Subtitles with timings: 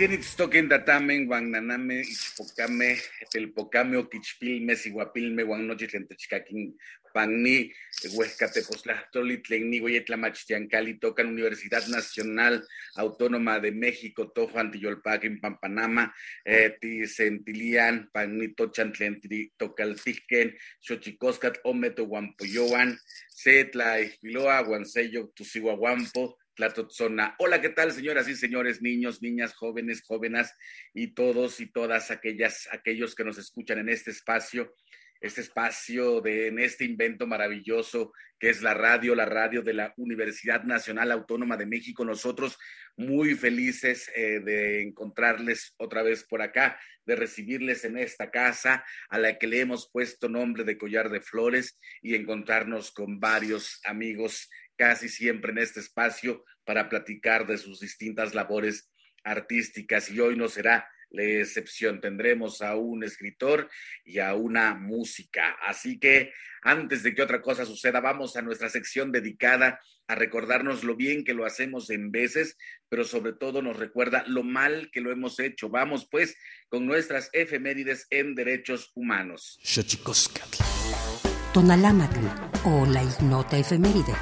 [0.00, 2.96] Kenitstoken datamen, guananame, ichpocame,
[3.30, 6.72] telpocame, oquichpilme, siguapilme, guanochitentechcaquin,
[7.12, 7.70] panni,
[8.14, 12.66] huescateposlastoli, tlenni, hueyetlamachtiancali, tocan Universidad Nacional
[12.96, 16.14] Autónoma de México, Tojo, Antiyolpaquin, Pampanama,
[16.46, 18.94] eh, Tisentilian, panni, tochan,
[19.58, 22.98] tocaltiquen, xochicoscat, ometo, guampoyoan,
[23.28, 27.36] setla, ispiloa, guansello, tusihuahuampo, Tlatotzona.
[27.38, 30.52] Hola, ¿qué tal, señoras y señores, niños, niñas, jóvenes, jóvenes
[30.92, 34.74] y todos y todas aquellas, aquellos que nos escuchan en este espacio,
[35.22, 39.94] este espacio de en este invento maravilloso que es la radio, la radio de la
[39.96, 42.04] Universidad Nacional Autónoma de México.
[42.04, 42.58] Nosotros
[42.94, 49.18] muy felices eh, de encontrarles otra vez por acá, de recibirles en esta casa a
[49.18, 54.50] la que le hemos puesto nombre de Collar de Flores y encontrarnos con varios amigos
[54.80, 58.90] casi siempre en este espacio para platicar de sus distintas labores
[59.22, 62.00] artísticas y hoy no será la excepción.
[62.00, 63.68] Tendremos a un escritor
[64.06, 65.54] y a una música.
[65.66, 66.32] Así que
[66.62, 71.24] antes de que otra cosa suceda, vamos a nuestra sección dedicada a recordarnos lo bien
[71.24, 72.56] que lo hacemos en veces,
[72.88, 75.68] pero sobre todo nos recuerda lo mal que lo hemos hecho.
[75.68, 76.38] Vamos pues
[76.70, 79.58] con nuestras efemérides en derechos humanos.
[81.52, 82.24] Tonalámatl
[82.64, 84.14] o la ignota efeméride.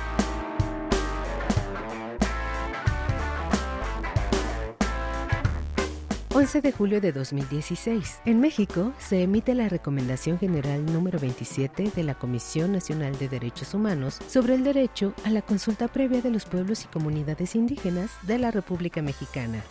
[6.39, 8.21] 11 de julio de 2016.
[8.25, 13.75] En México se emite la Recomendación General número 27 de la Comisión Nacional de Derechos
[13.75, 18.39] Humanos sobre el derecho a la consulta previa de los pueblos y comunidades indígenas de
[18.39, 19.65] la República Mexicana.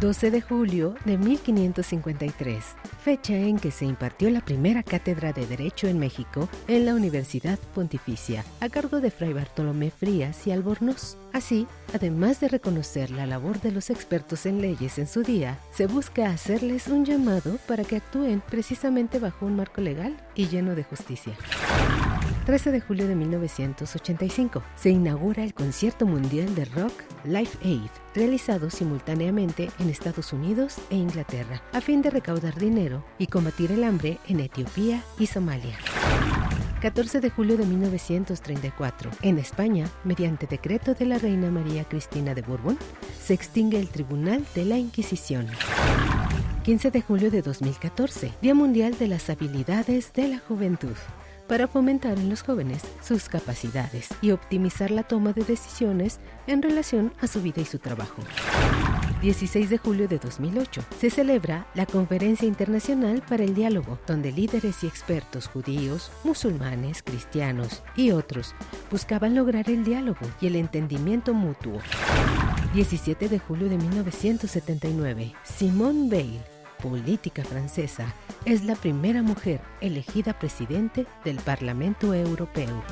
[0.00, 2.64] 12 de julio de 1553,
[3.04, 7.58] fecha en que se impartió la primera cátedra de Derecho en México en la Universidad
[7.74, 11.18] Pontificia, a cargo de Fray Bartolomé Frías y Albornoz.
[11.34, 15.86] Así, además de reconocer la labor de los expertos en leyes en su día, se
[15.86, 20.84] busca hacerles un llamado para que actúen precisamente bajo un marco legal y lleno de
[20.84, 21.34] justicia.
[22.46, 26.92] 13 de julio de 1985 se inaugura el concierto mundial de rock
[27.24, 33.26] Live Aid, realizado simultáneamente en Estados Unidos e Inglaterra, a fin de recaudar dinero y
[33.26, 35.78] combatir el hambre en Etiopía y Somalia.
[36.80, 39.10] 14 de julio de 1934.
[39.20, 42.78] En España, mediante decreto de la reina María Cristina de Borbón,
[43.22, 45.46] se extingue el Tribunal de la Inquisición.
[46.64, 50.96] 15 de julio de 2014, Día Mundial de las Habilidades de la Juventud
[51.50, 57.12] para fomentar en los jóvenes sus capacidades y optimizar la toma de decisiones en relación
[57.20, 58.22] a su vida y su trabajo.
[59.20, 64.84] 16 de julio de 2008 se celebra la Conferencia Internacional para el Diálogo, donde líderes
[64.84, 68.54] y expertos judíos, musulmanes, cristianos y otros
[68.88, 71.80] buscaban lograr el diálogo y el entendimiento mutuo.
[72.74, 76.40] 17 de julio de 1979, Simone Veil
[76.80, 82.82] política francesa, es la primera mujer elegida presidente del Parlamento Europeo.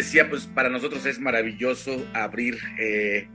[0.00, 3.28] Decía, pues para nosotros es maravilloso abrir eh,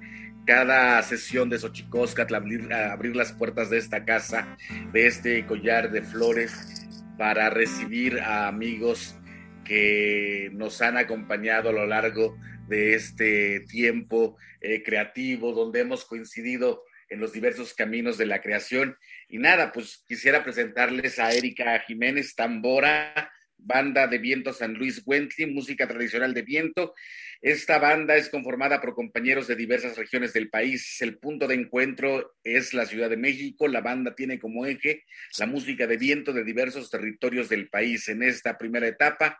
[0.48, 4.58] cada sesión de Xochicoscatl, abrir, abrir las puertas de esta casa,
[4.92, 6.88] de este collar de flores,
[7.20, 9.16] para recibir a amigos
[9.64, 12.36] que nos han acompañado a lo largo
[12.68, 18.98] de este tiempo eh, creativo, donde hemos coincidido en los diversos caminos de la creación.
[19.30, 25.52] Y nada, pues quisiera presentarles a Erika Jiménez Tambora, Banda de Viento San Luis Wentley,
[25.52, 26.94] música tradicional de viento.
[27.42, 31.02] Esta banda es conformada por compañeros de diversas regiones del país.
[31.02, 33.68] El punto de encuentro es la Ciudad de México.
[33.68, 35.04] La banda tiene como eje
[35.40, 38.08] la música de viento de diversos territorios del país.
[38.10, 39.40] En esta primera etapa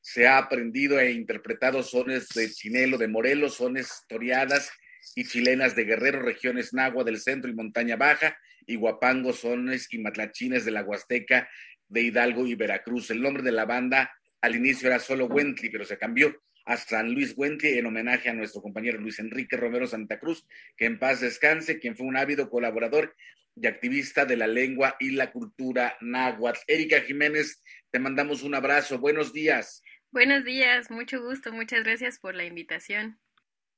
[0.00, 4.70] se ha aprendido e interpretado sones de Chinelo de Morelos, sones toreadas
[5.14, 9.98] y chilenas de Guerrero, regiones Nagua del centro y montaña baja, y Guapango, sones y
[9.98, 11.48] matlachines de la Huasteca,
[11.92, 13.10] de Hidalgo y Veracruz.
[13.10, 16.34] El nombre de la banda al inicio era solo Wentley, pero se cambió
[16.64, 20.46] a San Luis Wentley en homenaje a nuestro compañero Luis Enrique Romero Santa Cruz,
[20.76, 23.14] que en paz descanse, quien fue un ávido colaborador
[23.54, 26.60] y activista de la lengua y la cultura náhuatl.
[26.66, 28.98] Erika Jiménez, te mandamos un abrazo.
[28.98, 29.82] Buenos días.
[30.10, 33.18] Buenos días, mucho gusto, muchas gracias por la invitación.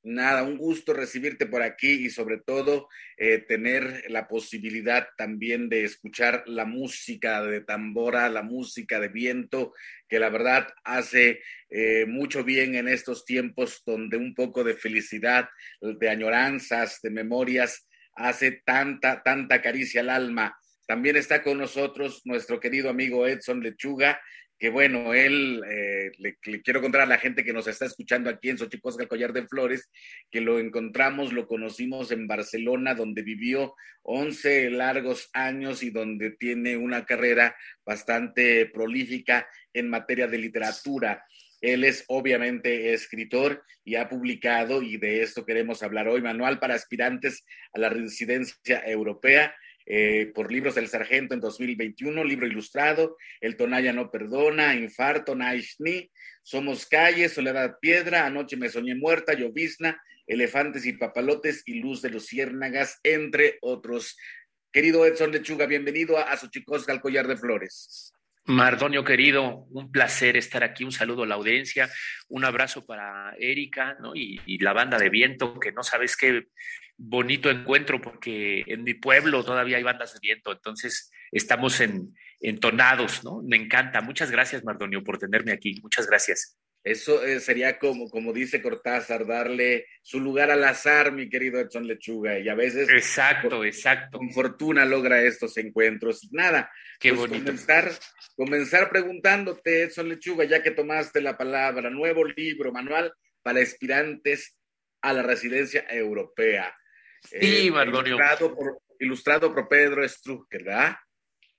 [0.07, 5.85] Nada, un gusto recibirte por aquí y sobre todo eh, tener la posibilidad también de
[5.85, 9.73] escuchar la música de tambora, la música de viento,
[10.07, 15.49] que la verdad hace eh, mucho bien en estos tiempos donde un poco de felicidad,
[15.81, 20.55] de añoranzas, de memorias, hace tanta, tanta caricia al alma.
[20.87, 24.21] También está con nosotros nuestro querido amigo Edson Lechuga,
[24.59, 28.51] que bueno, él, eh, le, quiero contar a la gente que nos está escuchando aquí
[28.51, 29.91] en Xochicosca, el Collar de Flores,
[30.31, 36.77] que lo encontramos, lo conocimos en Barcelona, donde vivió 11 largos años y donde tiene
[36.77, 41.25] una carrera bastante prolífica en materia de literatura.
[41.61, 46.75] Él es obviamente escritor y ha publicado, y de esto queremos hablar hoy, Manual para
[46.75, 49.55] aspirantes a la residencia europea
[49.87, 56.11] eh, por Libros del Sargento en 2021, libro ilustrado, El Tonaya no perdona, Infarto, Naishni,
[56.43, 62.11] Somos Calles, Soledad Piedra, Anoche me soñé muerta, Llovizna, Elefantes y Papalotes y Luz de
[62.11, 64.17] los Ciérnagas, entre otros.
[64.73, 68.13] Querido Edson Lechuga, bienvenido a, su chicos al Collar de Flores.
[68.47, 71.89] Mardonio querido, un placer estar aquí, un saludo a la audiencia,
[72.29, 74.15] un abrazo para Erika ¿no?
[74.15, 76.45] y, la banda de viento, que no sabes qué
[76.97, 83.25] bonito encuentro porque en mi pueblo todavía hay bandas de viento, entonces estamos en, entonados,
[83.25, 83.43] ¿no?
[83.43, 84.01] Me encanta.
[84.01, 85.81] Muchas gracias, Mardonio, por tenerme aquí.
[85.83, 86.59] Muchas gracias.
[86.85, 91.87] Eso eh, sería como, como dice Cortázar, darle su lugar al azar, mi querido Edson
[91.87, 92.91] Lechuga, y a veces...
[92.91, 94.19] Exacto, exacto.
[94.19, 96.29] Con fortuna logra estos encuentros.
[96.31, 96.71] Nada,
[97.01, 97.47] Qué pues bonito.
[97.47, 97.91] Comenzar,
[98.37, 104.59] comenzar preguntándote, Edson Lechuga, ya que tomaste la palabra, nuevo libro, manual para aspirantes
[105.01, 106.75] a la residencia europea.
[107.25, 110.97] Sí, eh, Ilustrado por, ilustrado por Pedro Struckel, ¿verdad?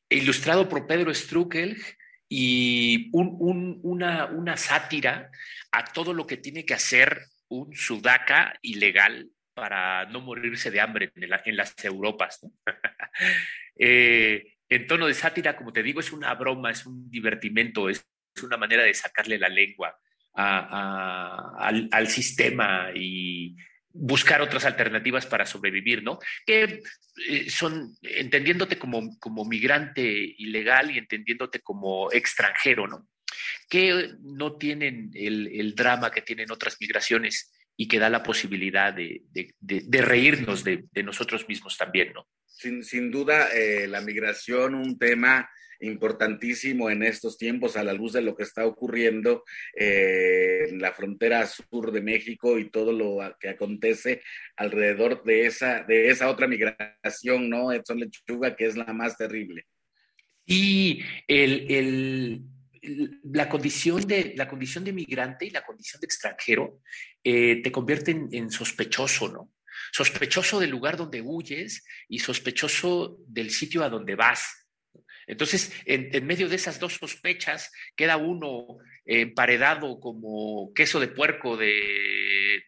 [0.10, 1.82] Ilustrado por Pedro Struckel
[2.30, 5.30] y una, una sátira
[5.72, 11.12] a todo lo que tiene que hacer un sudaca ilegal para no morirse de hambre
[11.16, 12.42] en, las Europas.
[13.80, 18.06] eh, en tono de sátira, como te digo, es una broma, es un divertimento, es,
[18.44, 19.98] una manera de sacarle la lengua
[20.34, 23.56] al, al, sistema y
[23.98, 26.20] buscar otras alternativas para sobrevivir, ¿no?
[26.46, 26.82] Que
[27.30, 30.04] eh, son entendiéndote como, como migrante
[30.38, 33.08] ilegal y entendiéndote como extranjero, ¿no?
[33.70, 38.94] Que no tienen el, el drama que tienen otras migraciones y que da la posibilidad
[38.94, 42.28] de, de, reírnos de, nosotros mismos también, ¿no?
[42.46, 48.14] Sin, sin duda, eh, la migración, un tema importantísimo en estos tiempos a la luz
[48.14, 49.44] de lo que está ocurriendo
[49.76, 54.22] eh, en la frontera sur de México y todo lo que acontece
[54.56, 57.72] alrededor de esa, de esa otra migración, ¿no?
[57.72, 59.66] Edson Lechuga, que es la más terrible.
[60.46, 62.42] Y el, el,
[63.24, 66.82] la, condición de, la condición de migrante y la condición de extranjero
[67.24, 69.52] eh, te convierten en sospechoso, ¿no?
[69.92, 74.65] Sospechoso del lugar donde huyes y sospechoso del sitio a donde vas
[75.28, 82.64] entonces, en, medio de esas dos sospechas, queda uno emparedado como queso de puerco de,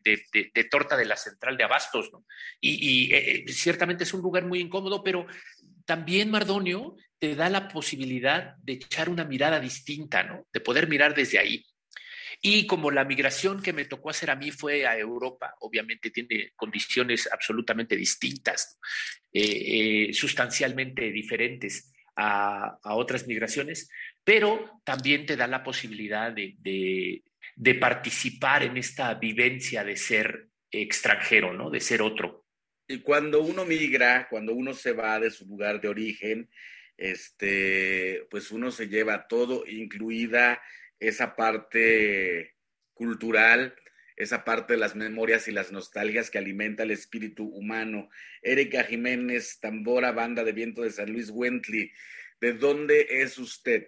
[0.69, 2.11] torta de la central de Abastos.
[2.59, 5.27] Y, eh, eh, ciertamente es un lugar muy incómodo, pero
[5.85, 10.45] también Mardonio te da la posibilidad de echar una mirada distinta, ¿no?
[10.51, 11.65] De poder mirar desde ahí.
[12.39, 16.51] Y como la migración que me tocó hacer a mí fue a Europa, obviamente tiene
[16.55, 18.79] condiciones absolutamente distintas,
[19.33, 23.89] eh, sustancialmente diferentes a, otras migraciones,
[24.23, 26.55] pero también te da la posibilidad de,
[27.55, 31.69] de, participar en esta vivencia de ser extranjero, ¿no?
[31.69, 32.45] De ser otro.
[32.87, 36.49] Y cuando uno migra, cuando uno se va de su lugar de origen,
[36.97, 40.61] este, pues uno se lleva todo, incluida
[40.99, 42.55] esa parte
[42.93, 43.75] cultural,
[44.17, 48.09] esa parte de las memorias y las nostalgias que alimenta el espíritu humano.
[48.41, 51.91] Erika Jiménez, tambora, banda de viento de San Luis Wentley.
[52.41, 53.87] ¿De dónde es usted?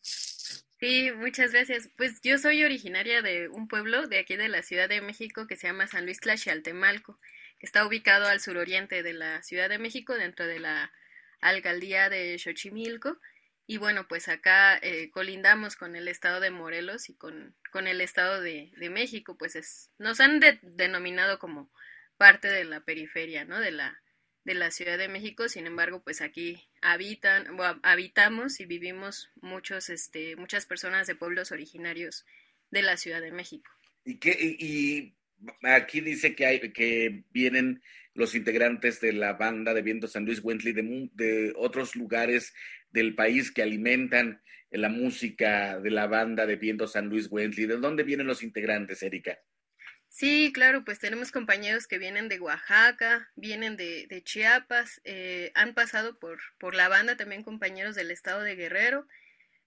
[0.00, 1.90] Sí, muchas gracias.
[1.96, 5.56] Pues yo soy originaria de un pueblo de aquí de la Ciudad de México que
[5.56, 7.18] se llama San Luis Tlaxialtemalco,
[7.58, 10.92] que está ubicado al suroriente de la Ciudad de México, dentro de la
[11.40, 13.18] alcaldía de Xochimilco.
[13.66, 18.00] Y bueno, pues acá eh, colindamos con el estado de Morelos y con, con el
[18.00, 21.70] estado de, de México, pues es, nos han denominado como
[22.16, 23.60] parte de la periferia, ¿no?
[23.60, 24.02] De la,
[24.44, 27.46] de la Ciudad de México, sin embargo, pues aquí habitan,
[27.82, 32.26] habitamos y vivimos muchos, este, muchas personas de pueblos originarios
[32.70, 33.70] de la Ciudad de México.
[34.04, 35.14] Y, qué, y,
[35.62, 37.82] aquí dice que, hay, que vienen
[38.14, 42.52] los integrantes de la banda de Viento San Luis Wentley de, de otros lugares
[42.92, 47.66] del país que alimentan la música de la banda de Viento San Luis Wentley.
[47.66, 49.38] ¿De dónde vienen los integrantes, Erika?
[50.08, 55.72] Sí, claro, pues tenemos compañeros que vienen de Oaxaca, vienen de, de Chiapas, eh, han
[55.72, 59.06] pasado por, por la banda también compañeros del estado de Guerrero,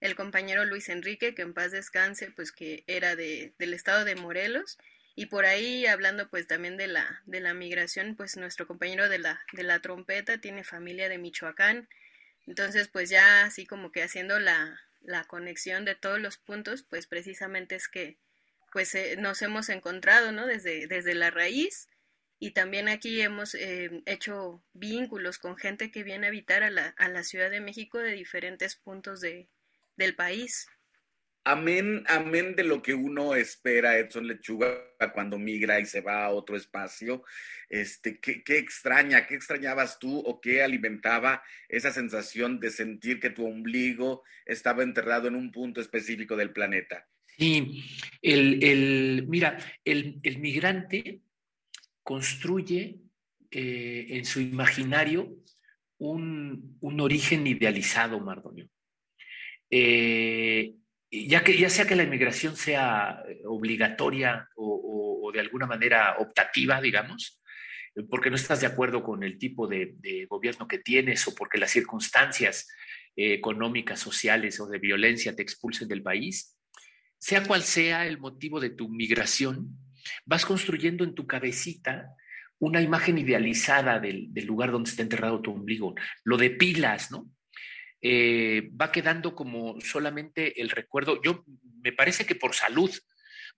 [0.01, 4.15] el compañero Luis Enrique, que en paz descanse, pues que era de, del estado de
[4.15, 4.77] Morelos,
[5.15, 9.17] y por ahí hablando pues también de la, de la migración, pues nuestro compañero de
[9.17, 11.89] la, de la trompeta tiene familia de Michoacán,
[12.47, 17.07] entonces pues ya así como que haciendo la, la conexión de todos los puntos, pues
[17.07, 18.17] precisamente es que
[18.71, 20.45] pues eh, nos hemos encontrado, ¿no?
[20.45, 21.87] Desde, desde la raíz
[22.39, 26.89] y también aquí hemos eh, hecho vínculos con gente que viene a habitar a la,
[26.97, 29.49] a la Ciudad de México de diferentes puntos de,
[29.95, 30.67] del país.
[31.47, 34.83] Amén, amén de lo que uno espera, Edson Lechuga,
[35.13, 37.23] cuando migra y se va a otro espacio.
[37.69, 43.29] Este, ¿qué, ¿Qué extraña, qué extrañabas tú o qué alimentaba esa sensación de sentir que
[43.29, 47.07] tu ombligo estaba enterrado en un punto específico del planeta?
[47.37, 47.83] Sí,
[48.23, 51.21] el, mira, el, migrante
[52.01, 53.01] construye
[53.51, 55.43] eh, en su imaginario
[55.99, 58.67] un, origen idealizado, Mardonio.
[59.69, 60.73] Eh,
[61.27, 67.41] ya, que, ya sea que la inmigración sea obligatoria o, de alguna manera optativa, digamos,
[68.09, 71.57] porque no estás de acuerdo con el tipo de, de gobierno que tienes o porque
[71.57, 72.67] las circunstancias
[73.17, 76.57] eh, económicas, sociales o de violencia te expulsen del país,
[77.17, 79.77] sea cual sea el motivo de tu migración,
[80.25, 82.13] vas construyendo en tu cabecita
[82.59, 85.95] una imagen idealizada del, lugar donde está enterrado tu ombligo.
[86.25, 87.29] Lo depilas, ¿no?
[88.07, 91.43] Eh, va quedando como solamente el recuerdo, yo
[91.81, 92.91] me parece que por salud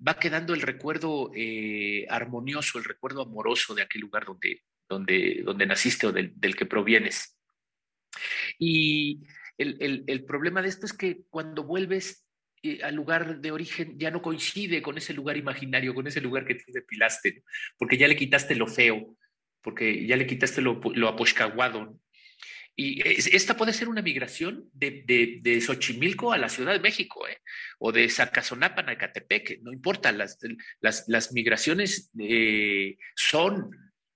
[0.07, 5.65] va quedando el recuerdo eh, armonioso, el recuerdo amoroso de aquel lugar donde, donde, donde
[5.65, 7.37] naciste o del, que provienes.
[8.57, 9.19] Y
[9.57, 12.25] el, el, problema de esto es que cuando vuelves
[12.63, 16.45] eh, al lugar de origen ya no coincide con ese lugar imaginario, con ese lugar
[16.45, 17.43] que tú depilaste,
[17.77, 19.17] porque ya le quitaste lo feo,
[19.61, 21.17] porque ya le quitaste lo, lo.
[22.79, 27.27] Y esta puede ser una migración de, de, de, Xochimilco a la Ciudad de México,
[27.27, 27.39] ¿eh?
[27.79, 30.37] o de Zacazonapan a Ecatepec, no importa, las,
[30.79, 33.71] las, las migraciones eh, son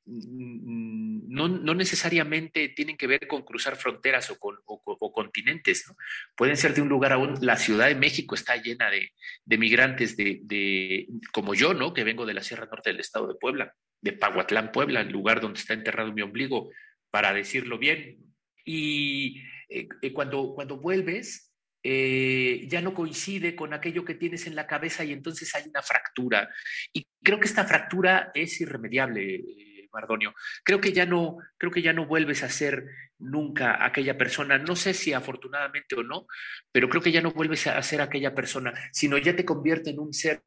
[0.06, 5.96] Mm, no, no, necesariamente tienen que ver con cruzar fronteras o, con, o, continentes, ¿no?
[6.36, 7.36] pueden ser de un lugar a un...
[7.42, 9.12] La Ciudad de México está llena de,
[9.46, 11.94] de migrantes de, como yo, ¿no?
[11.94, 15.40] que vengo de la Sierra Norte del Estado de Puebla, de Pahuatlán, Puebla, el lugar
[15.40, 16.72] donde está enterrado mi ombligo,
[17.12, 18.18] para decirlo bien.
[18.66, 24.56] Y eh, eh, cuando, cuando vuelves, eh, ya no coincide con aquello que tienes en
[24.56, 26.50] la cabeza y entonces hay una fractura.
[26.94, 29.44] Y creo que esta fractura es irremediable
[29.92, 30.34] Mardonio.
[30.64, 32.86] Creo que ya no, creo que ya no vuelves a ser
[33.20, 34.58] nunca aquella persona.
[34.58, 36.28] No sé si afortunadamente o no,
[36.72, 40.00] pero creo que ya no vuelves a ser aquella persona, sino ya te convierte en
[40.00, 40.42] un ser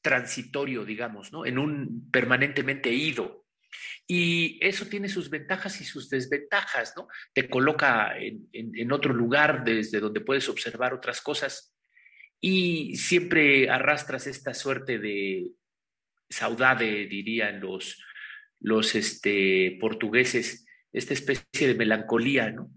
[0.00, 1.46] transitorio, digamos, ¿no?
[1.46, 3.41] En un permanentemente ido.
[4.06, 7.08] Y eso tiene sus ventajas y sus desventajas, ¿no?
[7.32, 11.74] Te coloca en, otro lugar desde donde puedes observar otras cosas
[12.40, 15.46] y siempre arrastras esta suerte de
[16.28, 18.02] saudade, dirían los,
[18.60, 22.72] los este, portugueses, esta especie de melancolía, ¿no?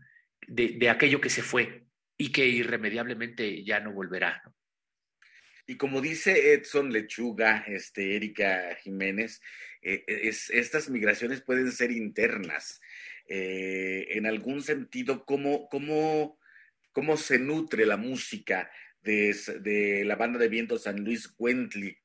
[0.47, 4.43] De, aquello que se fue y que irremediablemente ya no volverá.
[5.65, 9.41] Y como dice Edson Lechuga, este, Erika Jiménez,
[9.85, 12.81] eh, es, estas migraciones pueden ser internas.
[13.27, 16.39] Eh, en algún sentido, ¿cómo, cómo,
[16.91, 18.69] cómo se nutre la música
[19.03, 21.97] de, la banda de viento San Luis Wentley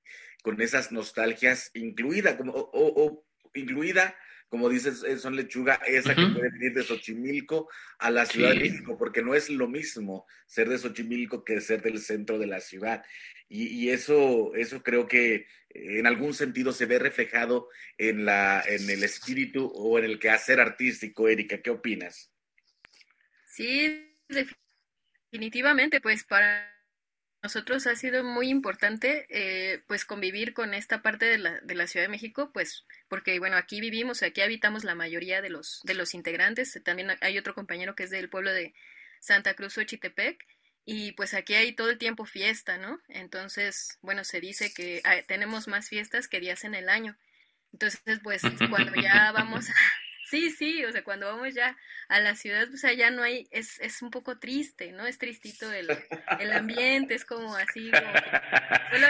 [0.42, 4.14] con esas nostalgias incluida, como, o, incluida,
[4.50, 8.98] como dices, son lechuga, esa que puede venir de Xochimilco a la Ciudad de México,
[8.98, 13.04] porque no es lo mismo ser de Xochimilco que ser del centro de la ciudad.
[13.48, 19.04] Y, eso, eso creo que en algún sentido se ve reflejado en, la, en el
[19.04, 21.28] espíritu o en el quehacer artístico.
[21.28, 22.32] Erika, ¿qué opinas?
[23.46, 24.16] Sí,
[25.30, 26.79] definitivamente, pues para
[27.42, 31.86] nosotros ha sido muy importante eh, pues convivir con esta parte de la, de la
[31.86, 35.94] Ciudad de México, pues porque bueno, aquí vivimos, aquí habitamos la mayoría de los, de
[35.94, 38.74] los integrantes, también hay otro compañero que es del pueblo de
[39.20, 40.44] Santa Cruz Ochitepec,
[40.84, 42.98] y pues aquí hay todo el tiempo fiesta, ¿no?
[43.08, 47.16] Entonces, bueno, se dice que tenemos más fiestas que días en el año.
[47.72, 49.66] Entonces, pues cuando ya vamos
[50.30, 51.76] Sí, sí, o sea, cuando vamos ya
[52.08, 55.04] a la ciudad, pues allá no hay, es, es un poco triste, ¿no?
[55.04, 55.88] Es tristito el,
[56.38, 57.90] el ambiente, es como así.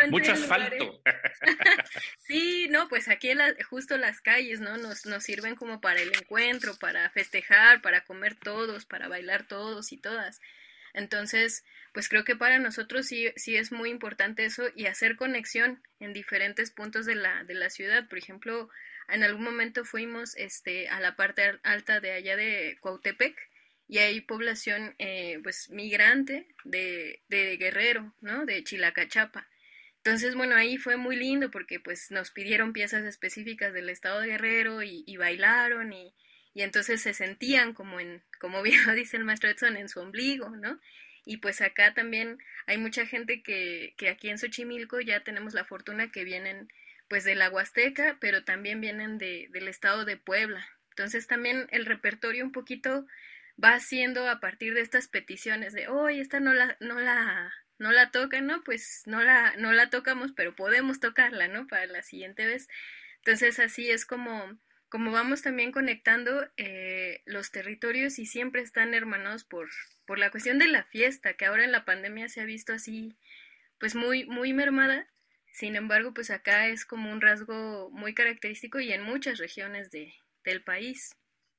[0.09, 1.03] Mucho asfalto.
[2.27, 3.33] sí, no, pues aquí
[3.69, 4.79] justo las calles, ¿no?
[4.79, 9.93] Nos, nos sirven como para el encuentro, para festejar, para comer todos, para bailar todos
[9.93, 10.41] y todas.
[10.95, 15.83] Entonces, pues creo que para nosotros sí, sí es muy importante eso y hacer conexión
[15.99, 18.09] en diferentes puntos de la, de la ciudad.
[18.09, 18.71] Por ejemplo,
[19.13, 23.37] en algún momento fuimos este, a la parte alta de allá de Cuautepec
[23.89, 28.47] y hay población eh, pues migrante de, de Guerrero, ¿no?
[28.47, 29.49] De Chilacachapa.
[29.97, 34.29] Entonces, bueno, ahí fue muy lindo porque pues nos pidieron piezas específicas del estado de
[34.29, 36.15] Guerrero y, bailaron y,
[36.55, 40.01] y, entonces se sentían como en, como bien lo dice el maestro Edson, en su
[40.01, 40.81] ombligo, ¿no?
[41.27, 45.65] Y pues acá también hay mucha gente que, que aquí en Xochimilco ya tenemos la
[45.65, 46.69] fortuna que vienen
[47.11, 50.65] pues de la Huasteca, pero también vienen de, del estado de Puebla.
[50.91, 53.05] Entonces también el repertorio un poquito
[53.63, 57.91] va haciendo a partir de estas peticiones de, oye, esta no la, no la, no
[57.91, 58.63] la tocan, ¿no?
[58.63, 61.67] Pues no la, no la tocamos, pero podemos tocarla, ¿no?
[61.67, 62.69] Para la siguiente vez.
[63.17, 64.57] Entonces así es como,
[64.89, 69.69] como vamos también conectando eh, los territorios y siempre están hermanados por,
[70.07, 73.17] por la cuestión de la fiesta, que ahora en la pandemia se ha visto así,
[73.81, 75.09] pues muy, muy mermada,
[75.53, 80.13] sin embargo, pues acá es como un rasgo muy característico y en muchas regiones de,
[80.45, 81.11] del país.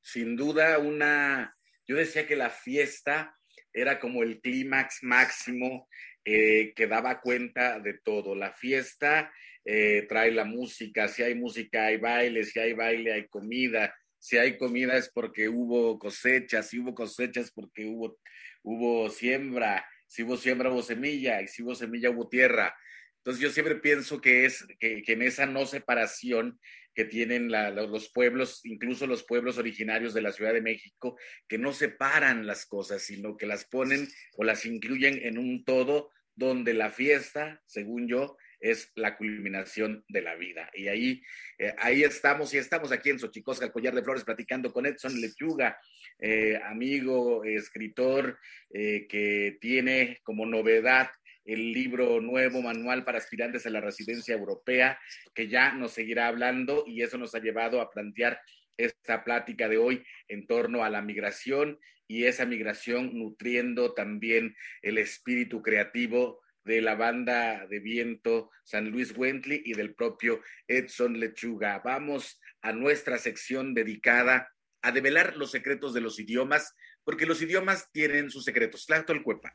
[0.02, 1.56] Sin duda, una,
[1.88, 3.38] yo decía que la fiesta
[3.74, 5.88] era como el clímax máximo
[6.26, 8.36] eh, que daba cuenta de todo.
[8.36, 9.32] La fiesta
[9.66, 14.38] eh, trae la música, si hay música hay baile, si hay baile hay comida, si
[14.38, 18.20] hay comida es porque hubo cosecha, si hubo cosecha es porque hubo,
[18.62, 22.76] hubo siembra, si hubo siembra hubo semilla, y si hubo semilla hubo tierra.
[23.22, 26.60] Entonces yo siempre pienso que es que, en esa no separación
[26.96, 31.72] que tienen los pueblos, incluso los pueblos originarios de la Ciudad de México, que no
[31.72, 34.08] separan las cosas, sino que las ponen
[34.38, 40.22] o las incluyen en un todo donde la fiesta, según yo, es la culminación de
[40.22, 40.70] la vida.
[40.74, 41.22] Y ahí,
[41.58, 45.20] eh, ahí estamos, y estamos aquí en Xochicosca, el Collar de Flores, platicando con Edson
[45.20, 45.80] Lechuga,
[46.20, 48.38] eh, amigo, escritor,
[48.72, 51.10] eh, que tiene como novedad
[51.52, 55.00] el libro nuevo, Manual para Aspirantes a la Residencia Europea,
[55.34, 58.40] que ya nos seguirá hablando y eso nos ha llevado a plantear
[58.78, 64.98] esta plática de hoy en torno a la migración y esa migración nutriendo también el
[64.98, 71.82] espíritu creativo de la banda de viento San Luis Wentley y del propio Edson Lechuga.
[71.84, 77.92] Vamos a nuestra sección dedicada a develar los secretos de los idiomas, porque los idiomas
[77.92, 78.88] tienen sus secretos.
[79.24, 79.54] Cuepa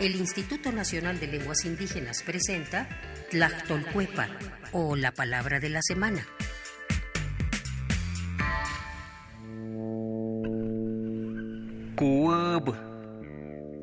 [0.00, 2.88] el Instituto Nacional de Lenguas Indígenas presenta
[3.30, 4.28] Tlactolcuepa
[4.72, 6.26] o la palabra de la semana.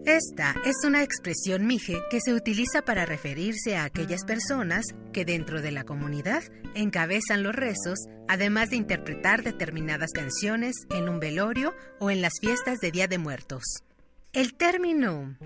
[0.05, 5.61] Esta es una expresión mije que se utiliza para referirse a aquellas personas que dentro
[5.61, 6.43] de la comunidad
[6.75, 12.77] encabezan los rezos, además de interpretar determinadas canciones en un velorio o en las fiestas
[12.79, 13.63] de Día de Muertos.
[14.35, 15.37] El término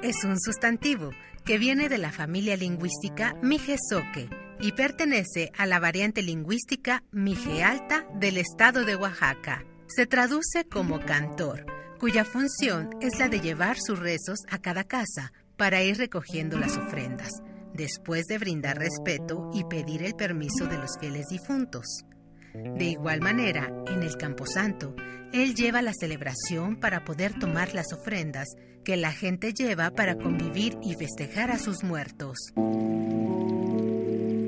[0.00, 1.10] es un sustantivo
[1.44, 8.06] que viene de la familia lingüística Mijezoque y pertenece a la variante lingüística Mije Alta
[8.14, 9.64] del estado de Oaxaca.
[9.88, 11.66] Se traduce como cantor,
[11.98, 16.76] cuya función es la de llevar sus rezos a cada casa para ir recogiendo las
[16.76, 17.42] ofrendas,
[17.74, 22.04] después de brindar respeto y pedir el permiso de los fieles difuntos.
[22.54, 24.94] De igual manera, en el Camposanto,
[25.32, 28.48] él lleva la celebración para poder tomar las ofrendas
[28.84, 32.38] que la gente lleva para convivir y festejar a sus muertos.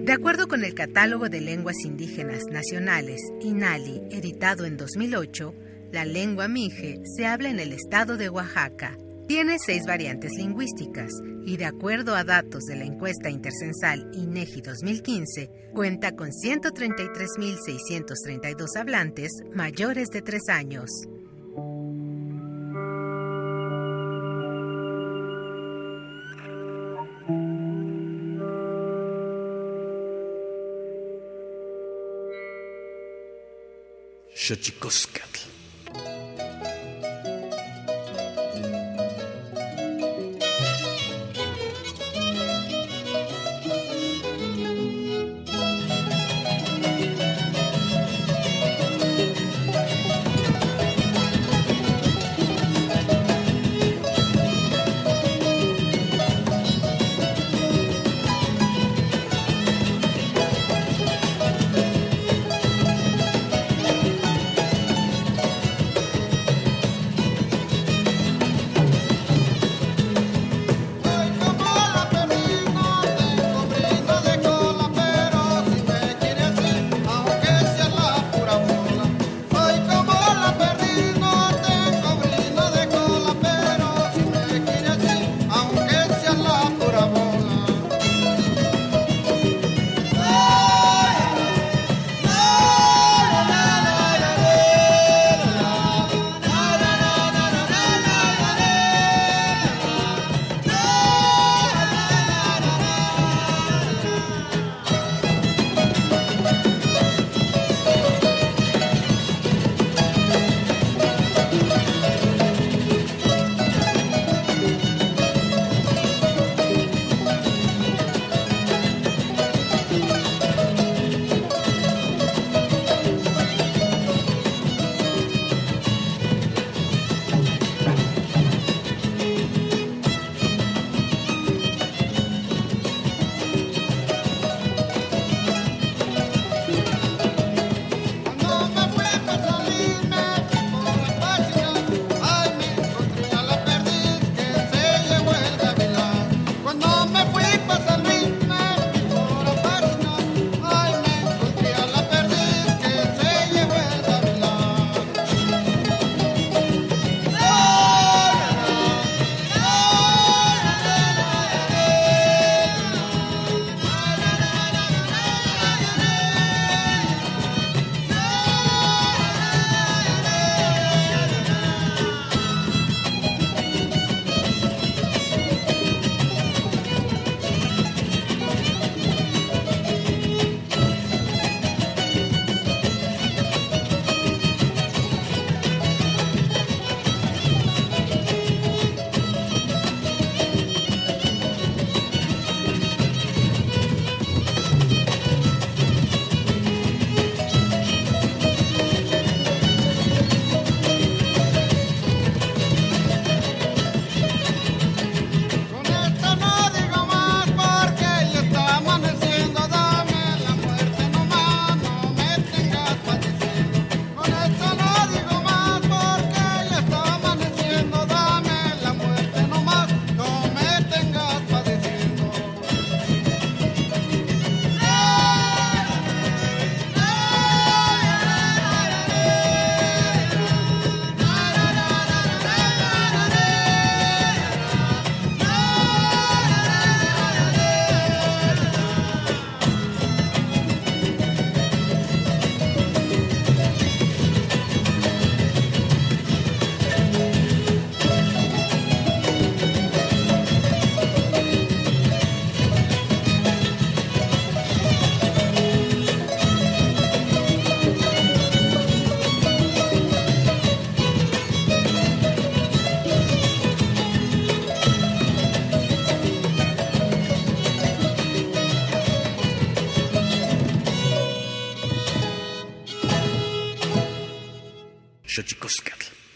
[0.06, 5.54] De acuerdo con el Catálogo de Lenguas Indígenas Nacionales, INALI, editado en 2008,
[5.92, 8.96] la lengua mije se habla en el estado de Oaxaca,
[9.31, 11.12] tiene seis variantes lingüísticas
[11.47, 19.31] y de acuerdo a datos de la encuesta intercensal INEGI 2015, cuenta con 133.632 hablantes
[19.55, 20.90] mayores de tres años.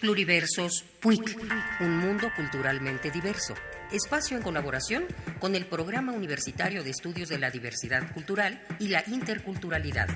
[0.04, 1.40] Pluriversos PUIC,
[1.80, 3.54] un mundo culturalmente diverso.
[3.90, 5.06] Espacio en colaboración
[5.40, 10.10] con el Programa Universitario de Estudios de la Diversidad Cultural y la Interculturalidad.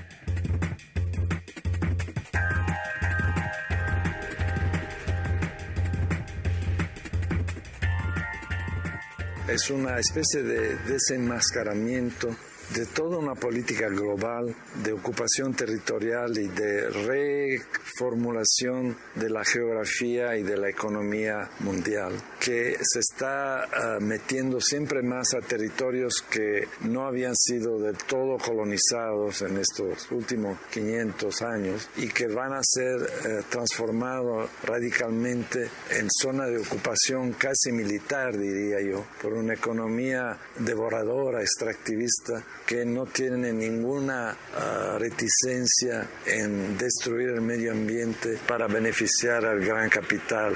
[9.47, 12.37] Es una especie de desenmascaramiento
[12.73, 20.43] de toda una política global de ocupación territorial y de reformulación de la geografía y
[20.43, 27.05] de la economía mundial, que se está ah, metiendo siempre más a territorios que no
[27.05, 33.01] habían sido del todo colonizados en estos últimos 500 años y que van a ser
[33.01, 41.41] eh, transformados radicalmente en zona de ocupación casi militar, diría yo, por una economía devoradora,
[41.41, 49.59] extractivista, que no tiene ninguna ah, reticencia en destruir el medio ambiente para beneficiar al
[49.59, 50.55] gran capital.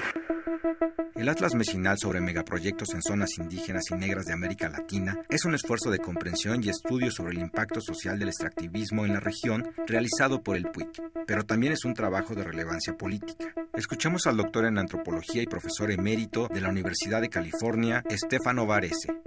[1.15, 5.53] El Atlas Mecinal sobre megaproyectos en zonas indígenas y negras de América Latina es un
[5.53, 10.41] esfuerzo de comprensión y estudio sobre el impacto social del extractivismo en la región realizado
[10.41, 13.53] por el PUIC, pero también es un trabajo de relevancia política.
[13.73, 19.23] Escuchamos al doctor en antropología y profesor emérito de la Universidad de California, Stefano Varese.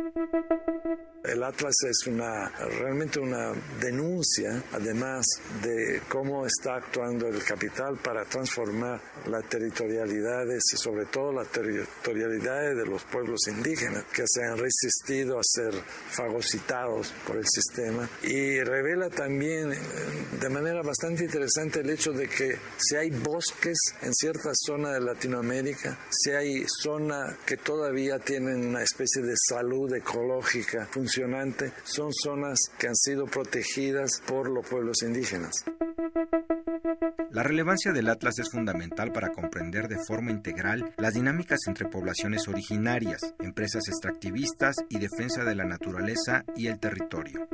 [1.26, 5.26] El Atlas es una, realmente una denuncia, además
[5.60, 11.48] de cómo está actuando el capital para transformar las territorialidades y sobre todo las
[11.84, 15.74] territorialidades de los pueblos indígenas que se han resistido a ser
[16.10, 18.08] fagocitados por el sistema.
[18.22, 19.78] Y revela también eh,
[20.40, 25.00] de manera bastante interesante el hecho de que si hay bosques en ciertas zonas de
[25.00, 31.36] Latinoamérica, si hay zonas que todavía tienen una especie de salud ecológica funcional,
[31.84, 35.64] son zonas que han sido protegidas por los pueblos indígenas.
[37.30, 42.48] La relevancia del Atlas es fundamental para comprender de forma integral las dinámicas entre poblaciones
[42.48, 47.48] originarias, empresas extractivistas y defensa de la naturaleza y el territorio.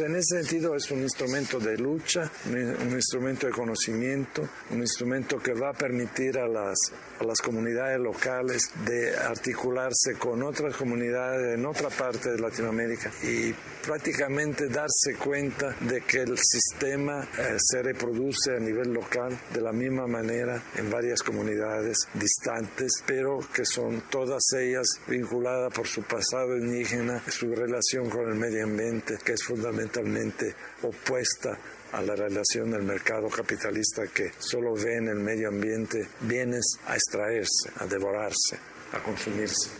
[0.00, 5.52] En ese sentido es un instrumento de lucha, un instrumento de conocimiento, un instrumento que
[5.54, 6.76] va a permitir a las
[7.20, 13.54] a las comunidades locales de articularse con otras comunidades en otra parte de Latinoamérica y
[13.84, 19.72] prácticamente darse cuenta de que el sistema eh, se reproduce a nivel local de la
[19.72, 26.56] misma manera en varias comunidades distantes, pero que son todas ellas vinculadas por su pasado
[26.56, 29.42] indígena, su relación con el medio ambiente, que es
[29.76, 31.58] fundamentalmente opuesta
[31.92, 36.94] a la relación del mercado capitalista que solo ve en el medio ambiente bienes a
[36.94, 38.58] extraerse, a devorarse,
[38.92, 39.70] a consumirse.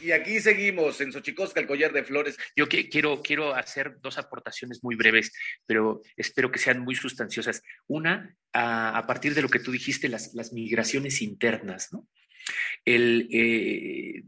[0.04, 2.36] Y aquí seguimos en Xochicosca, el collar de flores.
[2.54, 5.32] Yo quiero, quiero hacer dos aportaciones muy breves,
[5.64, 7.62] pero espero que sean muy sustanciosas.
[7.86, 12.06] Una, a, partir de lo que tú dijiste, las, las migraciones internas, ¿no?
[12.84, 14.24] El, eh,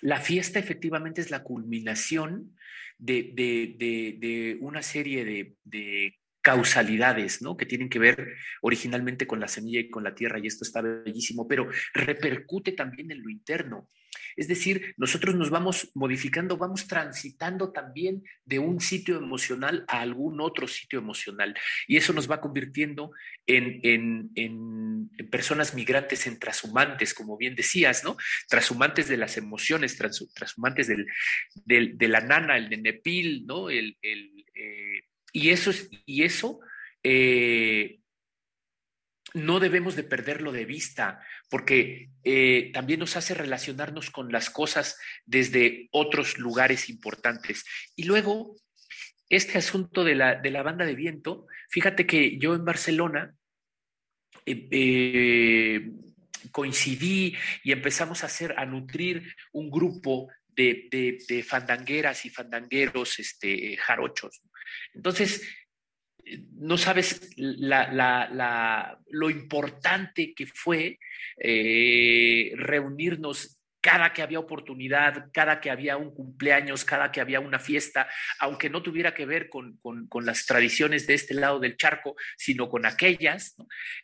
[0.00, 2.56] la fiesta efectivamente es la culminación
[2.98, 5.24] de, de una serie
[5.64, 7.56] de, causalidades, ¿no?
[7.56, 10.80] Que tienen que ver originalmente con la semilla y con la tierra, y esto está
[10.80, 13.88] bellísimo, pero repercute también en lo interno.
[14.36, 20.40] Es decir, nosotros nos vamos modificando, vamos transitando también de un sitio emocional a algún
[20.40, 21.54] otro sitio emocional.
[21.86, 23.10] Y eso nos va convirtiendo
[23.46, 24.30] en,
[25.30, 28.16] personas migrantes, en transhumantes, como bien decías, ¿no?
[28.48, 33.70] Transhumantes de las emociones, transhumantes de la nana, el nenepil, ¿no?
[33.70, 35.02] El, eh,
[35.32, 35.70] y eso,
[36.06, 36.60] y eso
[37.02, 38.00] eh,
[39.36, 41.20] no debemos de perderlo de vista,
[41.50, 47.66] porque eh, también nos hace relacionarnos con las cosas desde otros lugares importantes.
[47.96, 48.56] Y luego,
[49.28, 53.34] este asunto de la, de la banda de viento, fíjate que yo en Barcelona
[54.46, 55.90] eh, eh,
[56.50, 60.88] coincidí y empezamos a hacer, a nutrir un grupo de,
[61.28, 64.40] de, fandangueras y fandangueros este, jarochos.
[64.94, 65.42] Entonces,
[66.52, 70.98] no sabes lo importante que fue
[71.38, 77.60] eh, reunirnos cada que había oportunidad, cada que había un cumpleaños, cada que había una
[77.60, 78.08] fiesta,
[78.40, 79.78] aunque no tuviera que ver con,
[80.24, 83.54] las tradiciones de este lado del charco, sino con aquellas,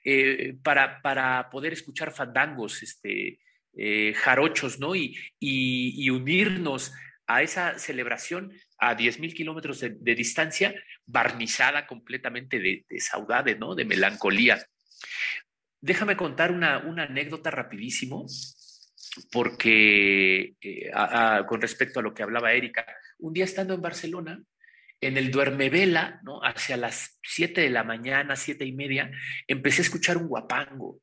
[0.04, 3.40] eh, para, poder escuchar fandangos, este,
[3.76, 4.94] eh, jarochos, ¿no?
[4.94, 6.92] Y, y, unirnos
[7.26, 8.52] a esa celebración
[8.82, 10.74] a 10.000 kilómetros de, distancia,
[11.06, 13.76] barnizada completamente de, saudade, ¿no?
[13.76, 14.60] De melancolía.
[15.80, 18.26] Déjame contar una, anécdota rapidísimo,
[19.30, 20.90] porque eh,
[21.46, 22.84] con respecto a lo que hablaba Erika,
[23.18, 24.42] un día estando en Barcelona,
[25.00, 26.40] en el duermevela, ¿no?
[26.40, 29.12] Hacia las 7 de la mañana, siete y media,
[29.46, 31.00] empecé a escuchar un guapango.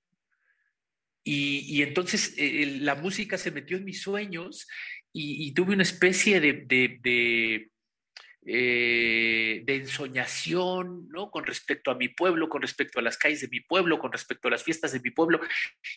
[1.23, 4.67] Y, entonces eh, la música se metió en mis sueños
[5.11, 7.69] y, tuve una especie de, de,
[8.51, 11.29] eh, de, ensoñación, ¿no?
[11.29, 14.47] Con respecto a mi pueblo, con respecto a las calles de mi pueblo, con respecto
[14.47, 15.39] a las fiestas de mi pueblo.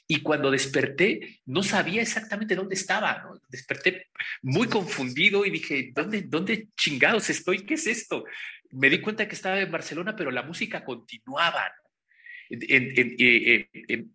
[0.06, 3.40] Y cuando desperté, no sabía exactamente dónde estaba, ¿no?
[3.48, 4.08] Desperté
[4.42, 7.64] muy confundido y dije, ¿dónde, dónde chingados estoy?
[7.64, 8.24] ¿Qué es esto?
[8.70, 11.72] Me di cuenta que estaba en Barcelona, pero la música continuaba,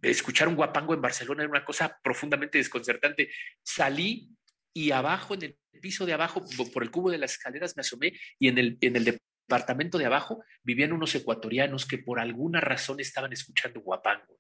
[0.04, 3.32] escuchar un guapango en Barcelona era una cosa profundamente desconcertante.
[3.64, 4.30] Salí
[4.78, 8.14] y abajo, en el piso de abajo, por el cubo de las escaleras me asomé
[8.38, 13.00] y en el, en el departamento de abajo vivían unos ecuatorianos que por alguna razón
[13.00, 14.40] estaban escuchando guapango.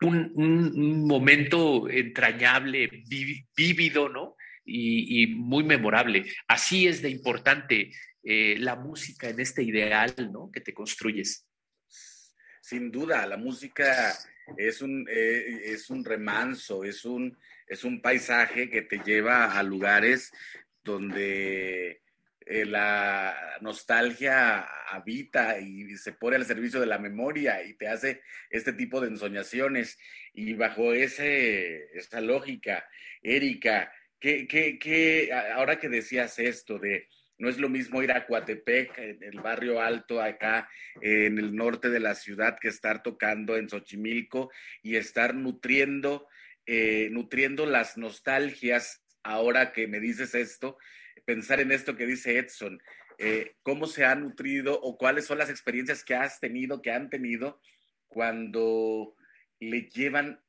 [0.00, 2.90] Un, un, momento entrañable,
[3.54, 4.36] vívido, ¿no?
[4.64, 6.24] Y, muy memorable.
[6.48, 7.92] Así es de importante
[8.24, 10.50] eh, la música en este ideal, ¿no?
[10.50, 11.46] Que te construyes.
[12.60, 14.12] Sin duda, la música
[14.56, 17.36] es un, eh, es un remanso, es un,
[17.70, 20.32] es un paisaje que te lleva a lugares
[20.82, 22.02] donde
[22.44, 28.22] eh, la nostalgia habita y se pone al servicio de la memoria y te hace
[28.50, 29.98] este tipo de ensoñaciones.
[30.34, 32.84] Y bajo ese, esa lógica,
[33.22, 37.06] Erika, ¿qué, ahora que decías esto de
[37.38, 40.68] no es lo mismo ir a Coatepec, en el barrio alto acá
[41.00, 44.50] en el norte de la ciudad, que estar tocando en Xochimilco
[44.82, 46.26] y estar nutriendo
[46.72, 50.78] eh, nutriendo las nostalgias, ahora que me dices esto,
[51.24, 52.80] pensar en esto que dice Edson,
[53.18, 57.10] eh, cómo se ha nutrido o cuáles son las experiencias que has tenido, que han
[57.10, 57.60] tenido
[58.06, 59.16] cuando
[59.58, 60.44] le llevan